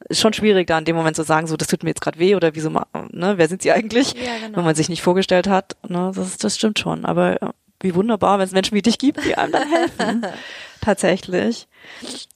[0.09, 2.19] ist schon schwierig, da in dem Moment zu sagen, so, das tut mir jetzt gerade
[2.19, 4.15] weh oder wieso, ne, wer sind sie eigentlich?
[4.15, 4.57] Ja, genau.
[4.57, 7.05] Wenn man sich nicht vorgestellt hat, ne, das, das stimmt schon.
[7.05, 10.27] Aber wie wunderbar, wenn es Menschen wie dich gibt, die einem dann helfen.
[10.85, 11.67] Tatsächlich.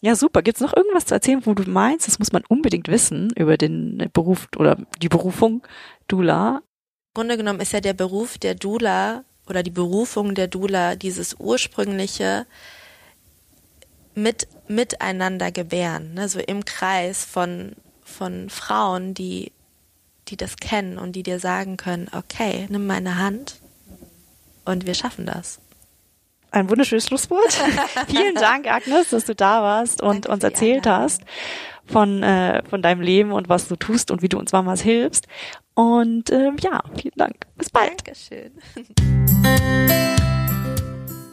[0.01, 0.41] Ja, super.
[0.41, 4.09] Gibt's noch irgendwas zu erzählen, wo du meinst, das muss man unbedingt wissen über den
[4.15, 5.67] Beruf oder die Berufung
[6.09, 6.63] Dula?
[7.09, 11.37] Im Grunde genommen ist ja der Beruf der Dula oder die Berufung der Dula dieses
[11.39, 12.47] ursprüngliche
[14.15, 16.29] mit miteinander gebären, ne?
[16.29, 19.53] so im Kreis von von Frauen, die
[20.29, 23.57] die das kennen und die dir sagen können, okay, nimm meine Hand
[24.65, 25.61] und wir schaffen das.
[26.51, 27.53] Ein wunderschönes Schlusswort.
[28.09, 31.23] Vielen Dank, Agnes, dass du da warst und Danke uns erzählt hast
[31.85, 35.27] von, äh, von deinem Leben und was du tust und wie du uns Mamas hilfst.
[35.75, 37.37] Und ähm, ja, vielen Dank.
[37.57, 37.91] Bis bald.
[38.07, 38.53] Dankeschön.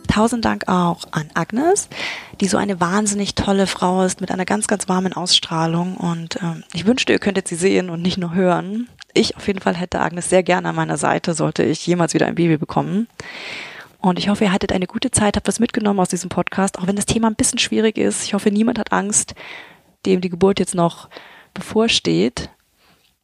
[0.07, 1.89] Tausend Dank auch an Agnes,
[2.39, 5.97] die so eine wahnsinnig tolle Frau ist mit einer ganz, ganz warmen Ausstrahlung.
[5.97, 8.89] Und ähm, ich wünschte, ihr könntet sie sehen und nicht nur hören.
[9.13, 12.27] Ich auf jeden Fall hätte Agnes sehr gerne an meiner Seite, sollte ich jemals wieder
[12.27, 13.07] ein Baby bekommen.
[14.05, 16.85] Und ich hoffe, ihr hattet eine gute Zeit, habt was mitgenommen aus diesem Podcast, auch
[16.85, 18.23] wenn das Thema ein bisschen schwierig ist.
[18.23, 19.33] Ich hoffe, niemand hat Angst,
[20.05, 21.09] dem die Geburt jetzt noch
[21.55, 22.51] bevorsteht.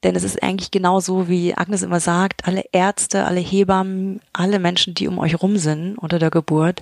[0.04, 4.58] Denn es ist eigentlich genau so, wie Agnes immer sagt, alle Ärzte, alle Hebammen, alle
[4.58, 6.82] Menschen, die um euch rum sind unter der Geburt,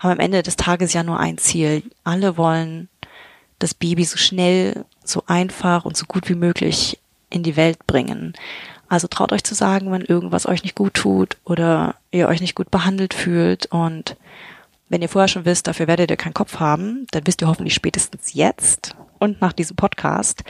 [0.00, 1.84] haben am Ende des Tages ja nur ein Ziel.
[2.02, 2.88] Alle wollen
[3.60, 6.98] das Baby so schnell, so einfach und so gut wie möglich
[7.30, 8.34] in die Welt bringen.
[8.88, 12.54] Also traut euch zu sagen, wenn irgendwas euch nicht gut tut oder ihr euch nicht
[12.54, 14.16] gut behandelt fühlt und
[14.88, 17.74] Wenn ihr vorher schon wisst, dafür werdet ihr keinen Kopf haben, dann wisst ihr hoffentlich
[17.74, 20.44] spätestens jetzt und nach diesem Podcast,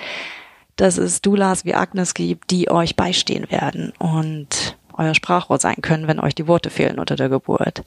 [0.77, 6.07] dass es Doulas wie Agnes gibt, die euch beistehen werden und euer Sprachrohr sein können,
[6.07, 7.83] wenn euch die Worte fehlen unter der Geburt.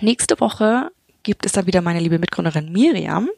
[0.00, 0.90] Nächste Woche
[1.24, 3.28] gibt es dann wieder meine liebe Mitgründerin Miriam.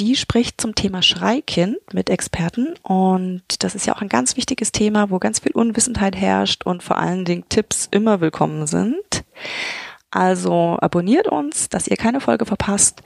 [0.00, 4.72] Die spricht zum Thema Schreikind mit Experten und das ist ja auch ein ganz wichtiges
[4.72, 9.24] Thema, wo ganz viel Unwissenheit herrscht und vor allen Dingen Tipps immer willkommen sind.
[10.10, 13.02] Also abonniert uns, dass ihr keine Folge verpasst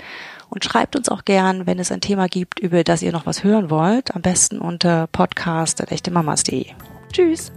[0.50, 3.42] und schreibt uns auch gern, wenn es ein Thema gibt, über das ihr noch was
[3.42, 4.14] hören wollt.
[4.14, 6.66] Am besten unter podcast.echtemamas.de.
[7.12, 7.50] Tschüss!